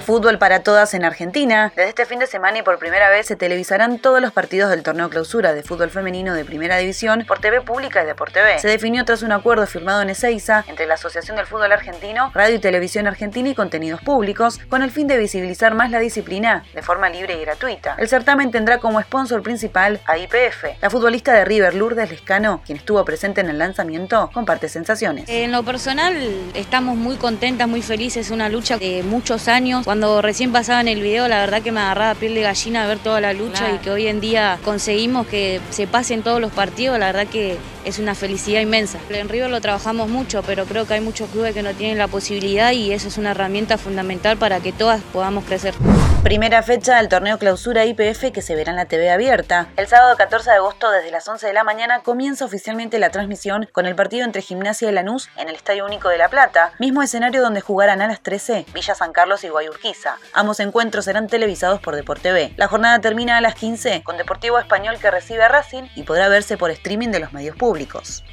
Fútbol 0.00 0.38
para 0.38 0.62
todas 0.62 0.94
en 0.94 1.04
Argentina. 1.04 1.72
Desde 1.76 1.90
este 1.90 2.06
fin 2.06 2.18
de 2.18 2.26
semana 2.26 2.58
y 2.58 2.62
por 2.62 2.78
primera 2.78 3.10
vez 3.10 3.26
se 3.26 3.36
televisarán 3.36 3.98
todos 3.98 4.20
los 4.20 4.32
partidos 4.32 4.70
del 4.70 4.82
torneo 4.82 5.08
clausura 5.10 5.52
de 5.52 5.62
fútbol 5.62 5.90
femenino 5.90 6.34
de 6.34 6.44
primera 6.44 6.76
división 6.78 7.24
por 7.26 7.38
TV 7.38 7.60
pública 7.60 8.02
y 8.02 8.06
de 8.06 8.14
por 8.14 8.30
TV. 8.30 8.58
Se 8.58 8.68
definió 8.68 9.04
tras 9.04 9.22
un 9.22 9.32
acuerdo 9.32 9.66
firmado 9.66 10.02
en 10.02 10.10
Ezeiza 10.10 10.64
entre 10.68 10.86
la 10.86 10.94
Asociación 10.94 11.36
del 11.36 11.46
Fútbol 11.46 11.72
Argentino, 11.72 12.30
Radio 12.34 12.56
y 12.56 12.58
Televisión 12.58 13.06
Argentina 13.06 13.48
y 13.48 13.54
Contenidos 13.54 14.00
Públicos, 14.00 14.58
con 14.68 14.82
el 14.82 14.90
fin 14.90 15.06
de 15.06 15.18
visibilizar 15.18 15.74
más 15.74 15.90
la 15.90 15.98
disciplina 15.98 16.64
de 16.74 16.82
forma 16.82 17.08
libre 17.08 17.34
y 17.34 17.40
gratuita. 17.40 17.94
El 17.98 18.08
certamen 18.08 18.50
tendrá 18.50 18.78
como 18.78 19.00
sponsor 19.00 19.42
principal 19.42 20.00
a 20.06 20.18
IPF. 20.18 20.64
La 20.80 20.90
futbolista 20.90 21.32
de 21.32 21.44
River, 21.44 21.74
Lourdes 21.74 22.10
Lescano, 22.10 22.62
quien 22.64 22.78
estuvo 22.78 23.04
presente 23.04 23.40
en 23.40 23.48
el 23.48 23.58
lanzamiento, 23.58 24.30
comparte 24.32 24.68
sensaciones. 24.68 25.28
En 25.28 25.52
lo 25.52 25.62
personal 25.62 26.16
estamos 26.54 26.96
muy 26.96 27.16
contentas, 27.16 27.68
muy 27.68 27.82
felices, 27.82 28.30
una 28.30 28.48
lucha 28.48 28.78
de 28.78 29.02
muchos 29.02 29.48
años. 29.48 29.86
Cuando 29.90 30.22
recién 30.22 30.52
pasaba 30.52 30.80
en 30.80 30.86
el 30.86 31.02
video, 31.02 31.26
la 31.26 31.40
verdad 31.40 31.62
que 31.62 31.72
me 31.72 31.80
agarraba 31.80 32.14
piel 32.14 32.32
de 32.32 32.42
gallina 32.42 32.86
ver 32.86 33.00
toda 33.00 33.20
la 33.20 33.32
lucha 33.32 33.72
y 33.72 33.78
que 33.78 33.90
hoy 33.90 34.06
en 34.06 34.20
día 34.20 34.56
conseguimos 34.64 35.26
que 35.26 35.60
se 35.70 35.88
pasen 35.88 36.22
todos 36.22 36.40
los 36.40 36.52
partidos, 36.52 36.96
la 36.96 37.06
verdad 37.06 37.26
que 37.26 37.58
es 37.84 37.98
una 37.98 38.14
felicidad 38.14 38.60
inmensa. 38.60 38.98
En 39.10 39.28
River 39.28 39.50
lo 39.50 39.60
trabajamos 39.60 40.08
mucho, 40.08 40.42
pero 40.42 40.64
creo 40.64 40.86
que 40.86 40.94
hay 40.94 41.00
muchos 41.00 41.30
clubes 41.30 41.54
que 41.54 41.62
no 41.62 41.74
tienen 41.74 41.98
la 41.98 42.08
posibilidad 42.08 42.72
y 42.72 42.92
eso 42.92 43.08
es 43.08 43.18
una 43.18 43.32
herramienta 43.32 43.78
fundamental 43.78 44.36
para 44.36 44.60
que 44.60 44.72
todas 44.72 45.00
podamos 45.12 45.44
crecer. 45.44 45.74
Primera 46.22 46.62
fecha 46.62 46.96
del 46.96 47.08
torneo 47.08 47.38
clausura 47.38 47.86
IPF 47.86 48.30
que 48.32 48.42
se 48.42 48.54
verá 48.54 48.70
en 48.70 48.76
la 48.76 48.84
TV 48.84 49.10
abierta. 49.10 49.68
El 49.76 49.86
sábado 49.86 50.16
14 50.16 50.50
de 50.50 50.56
agosto 50.56 50.90
desde 50.90 51.10
las 51.10 51.26
11 51.26 51.46
de 51.46 51.52
la 51.54 51.64
mañana 51.64 52.00
comienza 52.00 52.44
oficialmente 52.44 52.98
la 52.98 53.10
transmisión 53.10 53.68
con 53.72 53.86
el 53.86 53.94
partido 53.94 54.24
entre 54.24 54.42
Gimnasia 54.42 54.90
y 54.90 54.92
Lanús 54.92 55.30
en 55.36 55.48
el 55.48 55.54
Estadio 55.54 55.86
Único 55.86 56.08
de 56.08 56.18
La 56.18 56.28
Plata, 56.28 56.72
mismo 56.78 57.02
escenario 57.02 57.40
donde 57.40 57.62
jugarán 57.62 58.02
a 58.02 58.06
las 58.06 58.20
13 58.20 58.66
Villa 58.74 58.94
San 58.94 59.12
Carlos 59.12 59.44
y 59.44 59.48
Guayurquiza. 59.48 60.16
Ambos 60.34 60.60
encuentros 60.60 61.06
serán 61.06 61.26
televisados 61.26 61.80
por 61.80 62.00
TV. 62.20 62.52
La 62.56 62.68
jornada 62.68 62.98
termina 62.98 63.36
a 63.36 63.40
las 63.40 63.54
15 63.54 64.02
con 64.02 64.16
Deportivo 64.16 64.58
Español 64.58 64.98
que 65.00 65.10
recibe 65.10 65.42
a 65.42 65.48
Racing 65.48 65.84
y 65.94 66.02
podrá 66.02 66.28
verse 66.28 66.56
por 66.56 66.70
streaming 66.70 67.08
de 67.08 67.20
los 67.20 67.32
medios 67.32 67.56
públicos. 67.56 67.69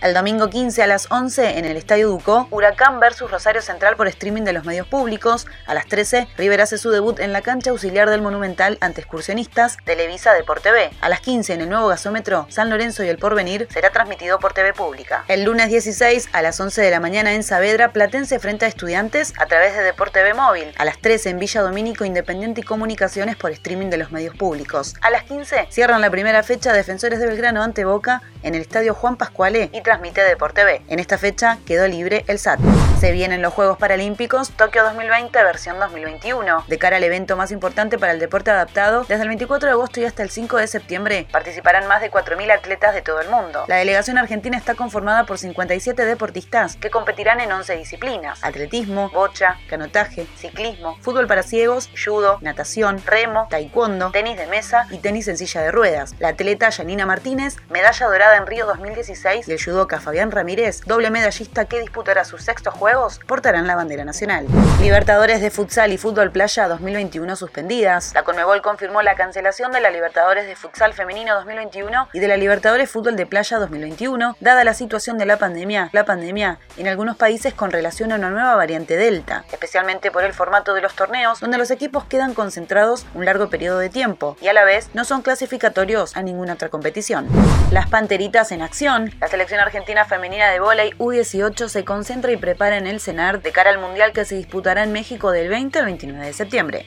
El 0.00 0.14
domingo 0.14 0.48
15 0.48 0.82
a 0.82 0.86
las 0.86 1.10
11 1.10 1.58
en 1.58 1.66
el 1.66 1.76
Estadio 1.76 2.08
Ducó, 2.08 2.48
Huracán 2.50 3.00
versus 3.00 3.30
Rosario 3.30 3.60
Central 3.60 3.94
por 3.94 4.08
streaming 4.08 4.44
de 4.44 4.54
los 4.54 4.64
medios 4.64 4.86
públicos. 4.86 5.46
A 5.66 5.74
las 5.74 5.86
13, 5.86 6.26
River 6.38 6.62
hace 6.62 6.78
su 6.78 6.90
debut 6.90 7.20
en 7.20 7.34
la 7.34 7.42
cancha 7.42 7.70
auxiliar 7.70 8.08
del 8.08 8.22
Monumental 8.22 8.78
ante 8.80 9.02
excursionistas, 9.02 9.76
Televisa 9.84 10.32
de 10.32 10.42
por 10.42 10.60
TV. 10.60 10.90
A 11.02 11.10
las 11.10 11.20
15 11.20 11.52
en 11.52 11.60
el 11.60 11.68
nuevo 11.68 11.88
gasómetro, 11.88 12.46
San 12.48 12.70
Lorenzo 12.70 13.04
y 13.04 13.08
el 13.08 13.18
Porvenir 13.18 13.68
será 13.70 13.90
transmitido 13.90 14.38
por 14.38 14.54
TV 14.54 14.72
Pública. 14.72 15.24
El 15.28 15.44
lunes 15.44 15.68
16 15.68 16.30
a 16.32 16.40
las 16.40 16.58
11 16.58 16.80
de 16.80 16.90
la 16.90 17.00
mañana 17.00 17.34
en 17.34 17.42
Saavedra, 17.42 17.92
Platense 17.92 18.38
frente 18.38 18.64
a 18.64 18.68
Estudiantes 18.68 19.34
a 19.38 19.44
través 19.44 19.76
de 19.76 19.82
Deport 19.82 20.14
TV 20.14 20.32
Móvil. 20.32 20.72
A 20.78 20.86
las 20.86 20.98
13 20.98 21.28
en 21.28 21.38
Villa 21.38 21.60
Domínico, 21.60 22.06
Independiente 22.06 22.62
y 22.62 22.64
Comunicaciones 22.64 23.36
por 23.36 23.50
streaming 23.50 23.90
de 23.90 23.98
los 23.98 24.12
medios 24.12 24.34
públicos. 24.34 24.94
A 25.02 25.10
las 25.10 25.24
15 25.24 25.66
cierran 25.68 26.00
la 26.00 26.10
primera 26.10 26.42
fecha 26.42 26.72
Defensores 26.72 27.20
de 27.20 27.26
Belgrano 27.26 27.62
ante 27.62 27.84
Boca 27.84 28.22
en 28.42 28.54
el 28.54 28.62
Estadio 28.62 28.94
Juan 28.94 29.16
Pascuale 29.26 29.70
y 29.72 29.80
transmite 29.80 30.22
Deport 30.22 30.54
TV. 30.54 30.82
En 30.86 31.00
esta 31.00 31.18
fecha 31.18 31.58
quedó 31.66 31.88
libre 31.88 32.24
el 32.28 32.38
SAT. 32.38 32.60
Se 33.00 33.10
vienen 33.10 33.42
los 33.42 33.52
Juegos 33.52 33.76
Paralímpicos 33.76 34.50
Tokio 34.52 34.84
2020 34.84 35.42
versión 35.42 35.80
2021. 35.80 36.64
De 36.68 36.78
cara 36.78 36.98
al 36.98 37.02
evento 37.02 37.36
más 37.36 37.50
importante 37.50 37.98
para 37.98 38.12
el 38.12 38.20
deporte 38.20 38.52
adaptado, 38.52 39.04
desde 39.08 39.22
el 39.22 39.28
24 39.28 39.66
de 39.66 39.72
agosto 39.72 40.00
y 40.00 40.04
hasta 40.04 40.22
el 40.22 40.30
5 40.30 40.58
de 40.58 40.68
septiembre 40.68 41.26
participarán 41.32 41.88
más 41.88 42.02
de 42.02 42.10
4.000 42.10 42.52
atletas 42.52 42.94
de 42.94 43.02
todo 43.02 43.20
el 43.20 43.28
mundo. 43.28 43.64
La 43.66 43.76
delegación 43.76 44.16
argentina 44.16 44.56
está 44.56 44.76
conformada 44.76 45.26
por 45.26 45.38
57 45.38 46.04
deportistas 46.04 46.76
que 46.76 46.90
competirán 46.90 47.40
en 47.40 47.50
11 47.50 47.78
disciplinas. 47.78 48.44
Atletismo, 48.44 49.10
bocha, 49.10 49.58
canotaje, 49.68 50.28
ciclismo, 50.36 50.98
fútbol 51.00 51.26
para 51.26 51.42
ciegos, 51.42 51.90
judo, 51.92 52.38
natación, 52.42 53.02
remo, 53.04 53.48
taekwondo, 53.50 54.12
tenis 54.12 54.36
de 54.36 54.46
mesa 54.46 54.86
y 54.92 54.98
tenis 54.98 55.26
en 55.26 55.36
silla 55.36 55.62
de 55.62 55.72
ruedas. 55.72 56.14
La 56.20 56.28
atleta 56.28 56.70
Janina 56.70 57.06
Martínez, 57.06 57.56
medalla 57.70 58.06
dorada 58.06 58.36
en 58.36 58.46
Río 58.46 58.66
2016 59.16 59.48
y 59.48 59.52
el 59.52 59.62
judoka 59.62 60.00
Fabián 60.00 60.30
Ramírez, 60.30 60.82
doble 60.84 61.10
medallista 61.10 61.64
que 61.64 61.80
disputará 61.80 62.24
sus 62.24 62.42
sextos 62.42 62.74
juegos, 62.74 63.20
portarán 63.26 63.66
la 63.66 63.74
bandera 63.74 64.04
nacional. 64.04 64.46
Libertadores 64.80 65.40
de 65.40 65.50
futsal 65.50 65.92
y 65.92 65.98
fútbol 65.98 66.30
playa 66.30 66.68
2021 66.68 67.36
suspendidas. 67.36 68.12
La 68.14 68.22
Conmebol 68.22 68.62
confirmó 68.62 69.02
la 69.02 69.14
cancelación 69.14 69.72
de 69.72 69.80
la 69.80 69.90
Libertadores 69.90 70.46
de 70.46 70.56
futsal 70.56 70.92
femenino 70.92 71.34
2021 71.34 72.08
y 72.12 72.20
de 72.20 72.28
la 72.28 72.36
Libertadores 72.36 72.90
fútbol 72.90 73.16
de 73.16 73.26
playa 73.26 73.58
2021, 73.58 74.36
dada 74.40 74.64
la 74.64 74.74
situación 74.74 75.18
de 75.18 75.26
la 75.26 75.38
pandemia, 75.38 75.90
la 75.92 76.04
pandemia 76.04 76.58
en 76.76 76.88
algunos 76.88 77.16
países 77.16 77.54
con 77.54 77.70
relación 77.70 78.12
a 78.12 78.16
una 78.16 78.30
nueva 78.30 78.54
variante 78.54 78.96
Delta, 78.96 79.44
especialmente 79.52 80.10
por 80.10 80.24
el 80.24 80.32
formato 80.32 80.74
de 80.74 80.82
los 80.82 80.94
torneos 80.94 81.40
donde 81.40 81.58
los 81.58 81.70
equipos 81.70 82.04
quedan 82.04 82.34
concentrados 82.34 83.06
un 83.14 83.24
largo 83.24 83.48
periodo 83.48 83.78
de 83.78 83.88
tiempo 83.88 84.36
y 84.40 84.48
a 84.48 84.52
la 84.52 84.64
vez 84.64 84.90
no 84.94 85.04
son 85.04 85.22
clasificatorios 85.22 86.16
a 86.16 86.22
ninguna 86.22 86.54
otra 86.54 86.68
competición. 86.68 87.26
Las 87.70 87.88
Panteritas 87.88 88.52
en 88.52 88.62
acción. 88.62 89.05
La 89.20 89.28
selección 89.28 89.60
argentina 89.60 90.04
femenina 90.04 90.50
de 90.50 90.60
vóley 90.60 90.90
U18 90.98 91.68
se 91.68 91.84
concentra 91.84 92.32
y 92.32 92.36
prepara 92.36 92.76
en 92.76 92.86
el 92.86 93.00
CENAR 93.00 93.42
de 93.42 93.52
cara 93.52 93.70
al 93.70 93.78
Mundial 93.78 94.12
que 94.12 94.24
se 94.24 94.36
disputará 94.36 94.82
en 94.82 94.92
México 94.92 95.30
del 95.30 95.48
20 95.48 95.78
al 95.78 95.84
29 95.86 96.26
de 96.26 96.32
septiembre. 96.32 96.86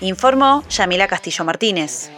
Informó 0.00 0.64
Yamila 0.68 1.06
Castillo 1.08 1.44
Martínez. 1.44 2.10